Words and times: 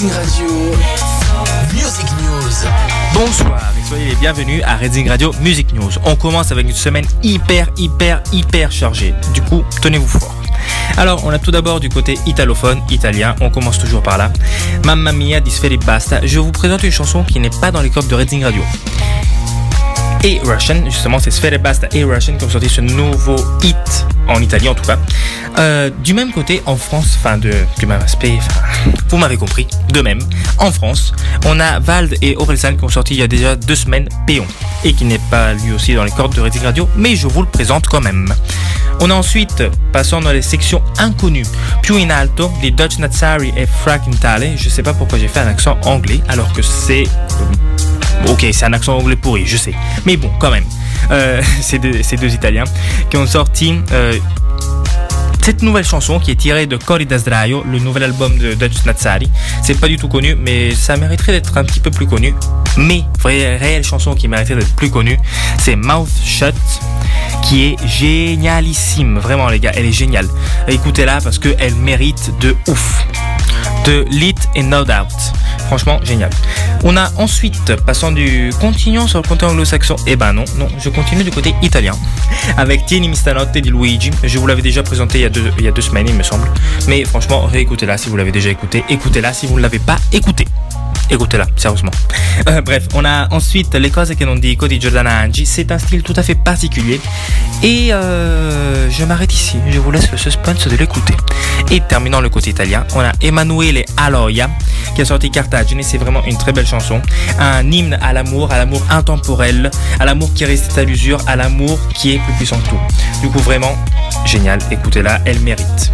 Radio 0.00 0.46
Music 1.72 2.06
News. 2.22 2.68
Bonsoir 3.14 3.72
et 3.76 3.84
soyez 3.88 4.04
les 4.04 4.14
bienvenus 4.14 4.62
à 4.64 4.76
Radio 4.76 5.32
Music 5.40 5.74
News. 5.74 5.90
On 6.04 6.14
commence 6.14 6.52
avec 6.52 6.68
une 6.68 6.72
semaine 6.72 7.04
hyper, 7.24 7.66
hyper, 7.76 8.22
hyper 8.32 8.70
chargée. 8.70 9.12
Du 9.34 9.42
coup, 9.42 9.64
tenez-vous 9.82 10.06
fort. 10.06 10.36
Alors, 10.98 11.24
on 11.24 11.30
a 11.30 11.40
tout 11.40 11.50
d'abord 11.50 11.80
du 11.80 11.88
côté 11.88 12.16
italophone, 12.26 12.80
italien, 12.90 13.34
on 13.40 13.50
commence 13.50 13.80
toujours 13.80 14.00
par 14.00 14.18
là. 14.18 14.30
Mamma 14.84 15.10
mia 15.10 15.40
di 15.40 15.50
Basta, 15.84 16.24
je 16.24 16.38
vous 16.38 16.52
présente 16.52 16.84
une 16.84 16.92
chanson 16.92 17.24
qui 17.24 17.40
n'est 17.40 17.50
pas 17.50 17.72
dans 17.72 17.80
les 17.80 17.90
cordes 17.90 18.06
de 18.06 18.14
Redding 18.14 18.44
Radio 18.44 18.62
et 20.22 20.40
Russian. 20.44 20.84
Justement, 20.84 21.18
c'est 21.18 21.32
Sfere 21.32 21.58
Basta 21.58 21.88
et 21.92 22.04
Russian 22.04 22.36
qui 22.36 22.44
ont 22.44 22.50
sorti 22.50 22.68
ce 22.68 22.80
nouveau 22.80 23.36
hit, 23.64 24.06
en 24.28 24.40
Italie 24.40 24.68
en 24.68 24.74
tout 24.74 24.84
cas. 24.84 24.98
Euh, 25.58 25.90
du 26.04 26.14
même 26.14 26.32
côté, 26.32 26.62
en 26.66 26.76
France, 26.76 27.16
enfin 27.18 27.38
de, 27.38 27.52
du 27.78 27.86
même 27.86 28.00
aspect, 28.00 28.38
vous 29.08 29.16
m'avez 29.16 29.36
compris, 29.36 29.66
de 29.92 30.00
même, 30.00 30.20
en 30.58 30.70
France, 30.70 31.12
on 31.46 31.58
a 31.60 31.78
Vald 31.78 32.16
et 32.22 32.36
Orelsan 32.36 32.76
qui 32.76 32.84
ont 32.84 32.88
sorti 32.88 33.14
il 33.14 33.20
y 33.20 33.22
a 33.22 33.28
déjà 33.28 33.56
deux 33.56 33.74
semaines 33.74 34.08
Péon, 34.26 34.46
et 34.84 34.92
qui 34.92 35.04
n'est 35.04 35.20
pas 35.30 35.54
lui 35.54 35.72
aussi 35.72 35.94
dans 35.94 36.04
les 36.04 36.10
cordes 36.10 36.34
de 36.34 36.40
Redding 36.40 36.62
Radio, 36.62 36.88
mais 36.96 37.16
je 37.16 37.26
vous 37.26 37.42
le 37.42 37.48
présente 37.48 37.86
quand 37.86 38.00
même. 38.00 38.32
On 39.00 39.10
a 39.10 39.14
ensuite, 39.14 39.62
passant 39.92 40.20
dans 40.20 40.32
les 40.32 40.42
sections 40.42 40.82
inconnues, 40.98 41.46
Più 41.82 41.96
in 41.96 42.10
alto, 42.10 42.50
les 42.62 42.72
Dutch 42.72 42.98
Natsari 42.98 43.52
et 43.56 43.66
Tale. 44.20 44.56
Je 44.56 44.68
sais 44.68 44.82
pas 44.82 44.92
pourquoi 44.92 45.18
j'ai 45.18 45.28
fait 45.28 45.40
un 45.40 45.46
accent 45.46 45.78
anglais, 45.84 46.20
alors 46.28 46.52
que 46.52 46.62
c'est 46.62 47.04
Ok, 48.26 48.44
c'est 48.52 48.64
un 48.64 48.72
accent 48.72 48.96
anglais 48.98 49.16
pourri, 49.16 49.46
je 49.46 49.56
sais. 49.56 49.74
Mais 50.04 50.16
bon, 50.16 50.30
quand 50.40 50.50
même. 50.50 50.64
Euh, 51.10 51.40
ces, 51.60 51.78
deux, 51.78 52.34
Italiens 52.34 52.64
qui 53.10 53.16
ont 53.16 53.26
sorti 53.26 53.80
euh, 53.92 54.18
cette 55.42 55.62
nouvelle 55.62 55.84
chanson 55.84 56.20
qui 56.20 56.30
est 56.30 56.36
tirée 56.36 56.66
de 56.66 56.76
Corridas 56.76 57.22
Draio, 57.24 57.64
le 57.70 57.78
nouvel 57.78 58.02
album 58.04 58.36
de 58.38 58.54
Dutch 58.54 58.84
Nazzari. 58.84 59.30
C'est 59.62 59.80
pas 59.80 59.88
du 59.88 59.96
tout 59.96 60.08
connu, 60.08 60.34
mais 60.34 60.74
ça 60.74 60.96
mériterait 60.96 61.32
d'être 61.32 61.56
un 61.56 61.64
petit 61.64 61.80
peu 61.80 61.90
plus 61.90 62.06
connu. 62.06 62.34
Mais, 62.76 63.04
vraie 63.20 63.56
réelle 63.56 63.84
chanson 63.84 64.14
qui 64.14 64.28
mériterait 64.28 64.56
d'être 64.56 64.76
plus 64.76 64.90
connue, 64.90 65.18
c'est 65.58 65.76
Mouth 65.76 66.10
Shut, 66.24 66.54
qui 67.42 67.64
est 67.64 67.86
génialissime. 67.86 69.18
Vraiment, 69.18 69.48
les 69.48 69.58
gars, 69.58 69.72
elle 69.74 69.86
est 69.86 69.92
géniale. 69.92 70.28
Écoutez-la 70.66 71.20
parce 71.20 71.38
qu'elle 71.38 71.74
mérite 71.74 72.32
de 72.40 72.54
ouf. 72.68 73.06
De 73.86 74.04
Lit 74.10 74.34
and 74.56 74.64
No 74.64 74.84
Doubt. 74.84 75.32
Franchement, 75.66 75.98
génial. 76.02 76.30
On 76.84 76.96
a 76.96 77.10
ensuite, 77.16 77.74
passant 77.76 78.12
du 78.12 78.50
continuant 78.60 79.06
sur 79.06 79.20
le 79.20 79.28
côté 79.28 79.44
anglo-saxon, 79.46 79.96
eh 80.06 80.16
ben 80.16 80.32
non, 80.32 80.44
non, 80.56 80.68
je 80.78 80.88
continue 80.88 81.24
du 81.24 81.30
côté 81.30 81.54
italien, 81.62 81.94
avec 82.56 82.86
Tieni 82.86 83.08
Mistanotte 83.08 83.58
di 83.58 83.70
Luigi. 83.70 84.10
Je 84.22 84.38
vous 84.38 84.46
l'avais 84.46 84.62
déjà 84.62 84.82
présenté 84.82 85.18
il 85.18 85.22
y, 85.22 85.24
a 85.68 85.70
deux, 85.72 85.80
semaines, 85.80 86.06
il 86.08 86.14
me 86.14 86.22
semble. 86.22 86.48
Mais 86.86 87.04
franchement, 87.04 87.46
réécoutez-la 87.46 87.98
si 87.98 88.08
vous 88.08 88.16
l'avez 88.16 88.32
déjà 88.32 88.50
écouté. 88.50 88.84
Écoutez-la 88.88 89.32
si 89.32 89.46
vous 89.46 89.56
ne 89.56 89.62
l'avez 89.62 89.80
pas 89.80 89.96
écouté. 90.12 90.46
Écoutez-la, 91.10 91.46
sérieusement. 91.56 91.90
Euh, 92.48 92.60
bref, 92.60 92.86
on 92.94 93.04
a 93.04 93.26
ensuite 93.32 93.74
Les 93.74 93.90
cose 93.90 94.14
che 94.14 94.24
non 94.24 94.36
dico 94.38 94.68
di 94.68 94.78
Giordana 94.78 95.24
Angi. 95.24 95.46
C'est 95.46 95.72
un 95.72 95.78
style 95.78 96.02
tout 96.02 96.12
à 96.16 96.22
fait 96.22 96.36
particulier. 96.36 97.00
Et 97.62 97.92
euh, 97.92 98.88
je 98.88 99.04
m'arrête 99.04 99.32
ici. 99.32 99.58
Je 99.68 99.78
vous 99.80 99.90
laisse 99.90 100.10
le 100.12 100.16
suspense 100.16 100.68
de 100.68 100.76
l'écouter. 100.76 101.14
Et 101.70 101.80
terminant 101.80 102.20
le 102.20 102.28
côté 102.28 102.50
italien, 102.50 102.86
on 102.94 103.00
a 103.00 103.12
Emanuele 103.20 103.84
Aloia 103.96 104.48
qui 104.94 105.02
a 105.02 105.04
sorti 105.04 105.30
Cartagine. 105.30 105.82
C'est 105.82 105.98
vraiment 105.98 106.24
une 106.24 106.38
très 106.38 106.52
belle 106.52 106.66
chanson. 106.66 107.02
Un 107.40 107.68
hymne 107.70 107.98
à 108.00 108.12
l'amour, 108.12 108.52
à 108.52 108.58
l'amour 108.58 108.82
intemporel, 108.90 109.70
à 109.98 110.04
l'amour 110.04 110.32
qui 110.34 110.44
résiste 110.44 110.78
à 110.78 110.84
l'usure, 110.84 111.20
à 111.26 111.34
l'amour 111.34 111.78
qui 111.94 112.14
est 112.14 112.18
plus 112.18 112.32
puissant 112.34 112.58
que 112.60 112.68
tout. 112.68 112.78
Du 113.22 113.28
coup, 113.28 113.40
vraiment, 113.40 113.76
génial. 114.24 114.60
Écoutez-la, 114.70 115.20
elle 115.24 115.40
mérite. 115.40 115.92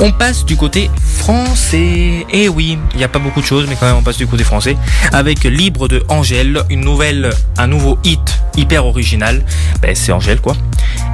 On 0.00 0.12
passe 0.12 0.44
du 0.44 0.56
côté 0.56 0.90
français. 1.04 2.24
Et 2.30 2.44
eh 2.44 2.48
oui, 2.48 2.78
il 2.92 2.98
n'y 2.98 3.04
a 3.04 3.08
pas 3.08 3.18
beaucoup 3.18 3.40
de 3.40 3.46
choses, 3.46 3.66
mais 3.68 3.74
quand 3.74 3.86
même 3.86 3.96
on 3.96 4.02
passe 4.02 4.16
du 4.16 4.28
côté 4.28 4.44
français. 4.44 4.76
Avec 5.12 5.42
Libre 5.42 5.88
de 5.88 6.04
Angèle, 6.08 6.62
une 6.70 6.82
nouvelle, 6.82 7.30
un 7.56 7.66
nouveau 7.66 7.98
hit 8.04 8.40
hyper 8.56 8.86
original. 8.86 9.42
Ben, 9.82 9.96
c'est 9.96 10.12
Angèle 10.12 10.40
quoi. 10.40 10.54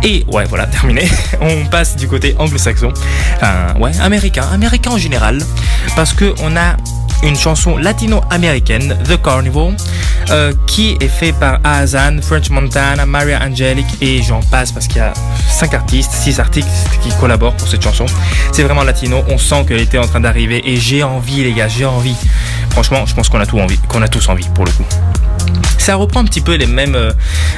Et 0.04 0.24
ouais, 0.30 0.44
voilà, 0.48 0.66
terminé. 0.68 1.08
On 1.40 1.64
passe 1.66 1.96
du 1.96 2.06
côté 2.06 2.34
anglo-saxon. 2.38 2.92
Enfin, 3.36 3.74
ouais, 3.80 3.98
américain. 4.00 4.44
Américain 4.52 4.92
en 4.92 4.98
général. 4.98 5.38
Parce 5.96 6.12
que 6.12 6.34
on 6.42 6.56
a 6.56 6.76
une 7.22 7.36
chanson 7.36 7.78
latino-américaine, 7.78 8.98
The 9.04 9.20
Carnival, 9.22 9.74
euh, 10.30 10.52
qui 10.66 10.96
est 11.00 11.08
fait 11.08 11.32
par 11.32 11.58
Azan, 11.64 12.18
French 12.20 12.50
Montana, 12.50 13.06
Maria 13.06 13.40
Angelic 13.42 13.86
et 14.02 14.22
j'en 14.22 14.40
passe 14.40 14.72
parce 14.72 14.86
qu'il 14.86 14.98
y 14.98 15.00
a 15.00 15.14
5 15.48 15.72
artistes, 15.72 16.12
6 16.12 16.38
artistes 16.40 16.68
qui 17.02 17.08
collaborent 17.18 17.56
pour 17.56 17.68
cette 17.68 17.82
chanson. 17.82 18.04
C'est 18.52 18.62
vraiment 18.62 18.84
latino, 18.84 19.22
on 19.30 19.38
sent 19.38 19.64
qu'elle 19.66 19.80
était 19.80 19.98
en 19.98 20.06
train 20.06 20.20
d'arriver 20.20 20.62
et 20.70 20.76
j'ai 20.76 21.02
envie 21.02 21.44
les 21.44 21.52
gars, 21.52 21.68
j'ai 21.68 21.86
envie. 21.86 22.16
Franchement, 22.70 23.06
je 23.06 23.14
pense 23.14 23.28
qu'on 23.28 23.40
a, 23.40 23.46
tout 23.46 23.58
envie, 23.58 23.78
qu'on 23.88 24.02
a 24.02 24.08
tous 24.08 24.28
envie 24.28 24.48
pour 24.54 24.66
le 24.66 24.72
coup. 24.72 24.84
Ça 25.78 25.96
reprend 25.96 26.20
un 26.20 26.24
petit 26.24 26.40
peu 26.40 26.54
les 26.54 26.66
mêmes, 26.66 26.94
euh, 26.94 27.12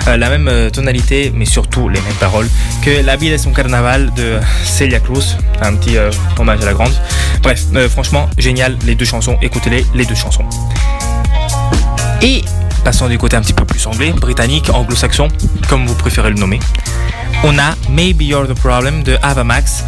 euh, 0.09 0.17
la 0.17 0.31
même 0.31 0.49
euh, 0.49 0.69
tonalité, 0.69 1.33
mais 1.35 1.45
surtout 1.45 1.89
les 1.89 2.01
mêmes 2.01 2.15
paroles 2.19 2.49
que 2.85 3.05
La 3.05 3.17
vie 3.17 3.29
est 3.29 3.39
son 3.39 3.53
carnaval 3.53 4.13
de 4.15 4.39
Celia 4.65 4.99
Cruz, 5.01 5.37
un 5.63 5.77
petit 5.77 5.97
hommage 6.39 6.61
à 6.63 6.67
la 6.67 6.73
grande. 6.73 6.93
Bref, 7.43 7.67
franchement, 7.91 8.29
génial, 8.39 8.77
les 8.85 8.95
deux 8.95 9.05
chansons, 9.05 9.39
écoutez-les, 9.43 9.87
les 9.95 10.05
deux 10.05 10.15
chansons. 10.15 10.45
Et 12.23 12.43
passant 12.85 13.09
du 13.09 13.19
côté 13.19 13.37
un 13.37 13.43
petit 13.43 13.53
peu 13.53 13.65
plus 13.65 13.87
anglais, 13.87 14.13
britannique, 14.13 14.71
anglo-saxon, 14.71 15.29
comme 15.69 15.87
vous 15.87 15.95
préférez 15.95 16.31
le 16.31 16.37
nommer, 16.37 16.59
on 17.45 17.59
a 17.59 17.77
Maybe 17.91 18.23
You're 18.23 18.49
the 18.49 18.55
Problem 18.55 19.03
de 19.03 19.17
Ava 19.23 19.45
Max. 19.45 19.85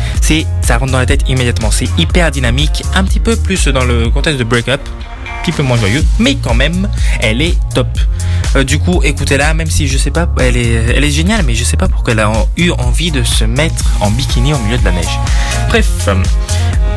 Ça 0.60 0.76
rentre 0.76 0.92
dans 0.92 0.98
la 0.98 1.06
tête 1.06 1.22
immédiatement. 1.28 1.70
C'est 1.70 1.88
hyper 1.98 2.30
dynamique, 2.30 2.84
un 2.94 3.02
petit 3.04 3.20
peu 3.20 3.36
plus 3.36 3.68
dans 3.68 3.84
le 3.84 4.10
contexte 4.10 4.38
de 4.38 4.44
break-up, 4.44 4.80
peu 5.52 5.62
moins 5.62 5.76
joyeux, 5.76 6.04
mais 6.18 6.36
quand 6.36 6.54
même, 6.54 6.88
elle 7.20 7.42
est 7.42 7.56
top. 7.74 7.88
Euh, 8.56 8.64
du 8.64 8.78
coup, 8.78 9.02
écoutez-la, 9.02 9.54
même 9.54 9.70
si 9.70 9.88
je 9.88 9.98
sais 9.98 10.10
pas, 10.10 10.28
elle 10.40 10.56
est, 10.56 10.72
elle 10.96 11.04
est 11.04 11.10
géniale, 11.10 11.44
mais 11.44 11.54
je 11.54 11.64
sais 11.64 11.76
pas 11.76 11.88
pourquoi 11.88 12.12
elle 12.12 12.20
a 12.20 12.32
eu 12.56 12.70
envie 12.70 13.10
de 13.10 13.22
se 13.22 13.44
mettre 13.44 13.84
en 14.00 14.10
bikini 14.10 14.54
au 14.54 14.58
milieu 14.58 14.78
de 14.78 14.84
la 14.84 14.92
neige. 14.92 15.18
Bref. 15.68 16.08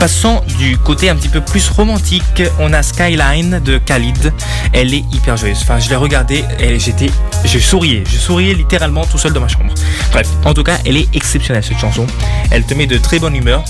Passons 0.02 0.42
du 0.58 0.80
côté 0.80 1.12
un 1.12 1.16
petit 1.16 1.30
peu 1.30 1.42
plus 1.42 1.70
romantique, 1.70 2.42
on 2.58 2.74
a 2.74 2.82
Skyline 2.82 3.62
de 3.64 3.78
Khalid. 3.78 4.34
Elle 4.74 4.96
est 4.96 5.04
hyper 5.14 5.38
joyeuse. 5.38 5.60
Enfin, 5.62 5.78
je 5.78 5.90
l'ai 5.90 5.96
regardée 5.96 6.44
et 6.60 6.80
j'étais, 6.80 7.12
je 7.46 7.60
souriais, 7.60 8.04
je 8.12 8.18
souriais 8.18 8.56
littéralement 8.56 9.06
tout 9.06 9.20
seul 9.20 9.32
dans 9.32 9.42
ma 9.42 9.48
chambre. 9.48 9.72
Bref, 10.12 10.28
en 10.44 10.56
tout 10.56 10.64
cas, 10.64 10.80
elle 10.88 10.98
est 10.98 11.08
exceptionnelle 11.16 11.64
cette 11.64 11.78
chanson. 11.78 12.08
Elle 12.50 12.64
te 12.64 12.74
met 12.74 12.88
de 12.88 12.98
très 12.98 13.20
bonne 13.20 13.36
humeur. 13.36 13.64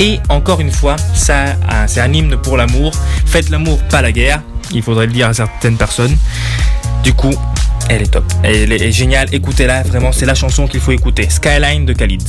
Et 0.00 0.18
encore 0.28 0.58
une 0.58 0.72
fois, 0.72 0.96
ça, 1.14 1.54
c'est 1.86 2.00
un 2.00 2.12
hymne 2.12 2.36
pour 2.36 2.56
l'amour. 2.56 2.90
Faites 3.24 3.48
l'amour, 3.48 3.78
pas 3.84 4.02
la 4.02 4.10
guerre. 4.10 4.42
Il 4.72 4.82
faudrait 4.82 5.06
le 5.06 5.12
dire 5.12 5.28
à 5.28 5.34
certaines 5.34 5.76
personnes. 5.76 6.18
Du 7.04 7.12
coup, 7.12 7.32
elle 7.88 8.02
est 8.02 8.10
top. 8.10 8.24
Elle 8.42 8.72
est 8.72 8.90
géniale. 8.90 9.28
Écoutez-la, 9.30 9.84
vraiment, 9.84 10.10
c'est 10.10 10.26
la 10.26 10.34
chanson 10.34 10.66
qu'il 10.66 10.80
faut 10.80 10.90
écouter. 10.90 11.30
Skyline 11.30 11.86
de 11.86 11.92
Khalid. 11.92 12.24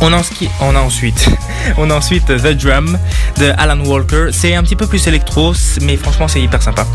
On 0.00 0.12
a, 0.12 1.94
ensuite, 1.94 2.26
The 2.26 2.48
Drum 2.48 2.98
de 3.38 3.52
Alan 3.56 3.80
Walker. 3.84 4.28
C'est 4.32 4.54
un 4.54 4.62
petit 4.62 4.76
peu 4.76 4.86
plus 4.86 5.06
électro, 5.06 5.54
mais 5.82 5.96
franchement 5.96 6.28
c'est 6.28 6.40
hyper 6.40 6.62
sympa. 6.62 6.86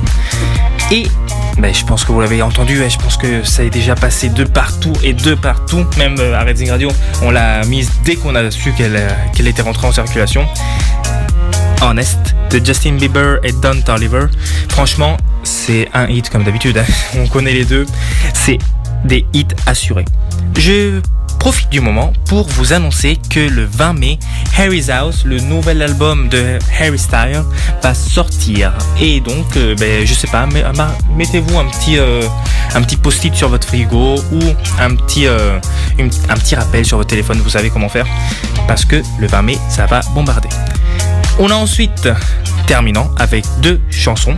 Et 0.92 1.08
ben, 1.58 1.74
je 1.74 1.86
pense 1.86 2.04
que 2.04 2.12
vous 2.12 2.22
l'avez 2.22 2.42
entendu, 2.42 2.82
je 2.88 2.98
pense 2.98 3.18
que 3.18 3.44
ça 3.44 3.64
est 3.64 3.70
déjà 3.70 3.96
passé 3.96 4.30
de 4.30 4.44
partout 4.44 4.94
et 5.04 5.14
de 5.14 5.36
partout. 5.36 5.86
Même 5.98 6.16
euh, 6.20 6.40
à 6.40 6.44
Redding 6.44 6.70
Radio, 6.70 6.90
on 7.22 7.32
l'a 7.32 7.64
mise 7.66 7.92
dès 8.04 8.16
qu'on 8.16 8.36
a 8.36 8.50
su 8.50 8.72
qu'elle 8.74 8.96
euh, 8.96 9.10
qu'elle 9.36 9.48
était 9.48 9.62
rentrée 9.62 9.88
en 9.88 9.92
circulation. 9.92 10.48
Honest 11.82 12.36
de 12.50 12.64
Justin 12.64 12.94
Bieber 12.94 13.38
et 13.44 13.52
Don 13.52 13.82
Toliver. 13.86 14.26
Franchement, 14.70 15.18
c'est 15.44 15.88
un 15.94 16.08
hit 16.08 16.30
comme 16.30 16.44
d'habitude. 16.44 16.78
Hein. 16.78 16.86
On 17.18 17.28
connaît 17.28 17.54
les 17.54 17.66
deux. 17.66 17.86
C'est 18.34 18.58
des 19.06 19.26
hits 19.34 19.48
assurés. 19.66 20.06
Je 20.58 21.02
profite 21.40 21.70
du 21.70 21.80
moment 21.80 22.12
pour 22.28 22.48
vous 22.48 22.74
annoncer 22.74 23.18
que 23.30 23.40
le 23.40 23.66
20 23.66 23.94
mai, 23.94 24.20
Harry's 24.58 24.90
House, 24.90 25.24
le 25.26 25.40
nouvel 25.40 25.82
album 25.82 26.28
de 26.28 26.60
Harry 26.80 27.00
Styles, 27.00 27.44
va 27.82 27.94
sortir. 27.94 28.74
Et 29.00 29.22
donc, 29.22 29.56
euh, 29.56 29.74
ben, 29.76 30.06
je 30.06 30.14
sais 30.14 30.28
pas, 30.28 30.48
euh, 30.54 30.74
mettez-vous 31.16 31.58
un 31.58 31.66
petit, 31.66 31.98
euh, 31.98 32.22
petit 32.74 32.98
post-it 32.98 33.34
sur 33.34 33.50
votre 33.50 33.66
frigo 33.66 34.16
ou 34.32 34.40
un 34.80 34.96
petit, 34.96 35.28
un 35.28 36.36
petit 36.36 36.56
rappel 36.56 36.86
sur 36.86 36.98
votre 36.98 37.10
téléphone, 37.10 37.40
vous 37.40 37.50
savez 37.50 37.70
comment 37.70 37.90
faire. 37.90 38.06
Parce 38.68 38.86
que 38.86 39.02
le 39.20 39.28
20 39.28 39.42
mai, 39.42 39.58
ça 39.70 39.86
va 39.86 40.02
bombarder. 40.14 40.50
On 41.40 41.50
a 41.50 41.56
ensuite, 41.56 42.10
terminant 42.68 43.10
avec 43.18 43.46
deux 43.62 43.80
chansons 43.90 44.36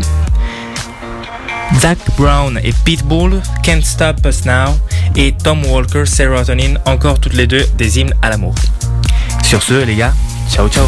Zach 1.82 1.98
Brown 2.16 2.60
et 2.64 2.74
Pitbull, 2.86 3.42
Can't 3.64 3.82
Stop 3.82 4.24
Us 4.28 4.46
Now, 4.46 4.78
et 5.16 5.32
Tom 5.32 5.66
Walker, 5.66 6.06
Serotonin, 6.06 6.76
encore 6.86 7.20
toutes 7.20 7.34
les 7.34 7.48
deux 7.48 7.66
des 7.76 7.98
hymnes 7.98 8.14
à 8.22 8.30
l'amour. 8.30 8.54
Sur 9.42 9.64
ce, 9.64 9.84
les 9.84 9.96
gars, 9.96 10.14
ciao 10.48 10.70
ciao. 10.70 10.86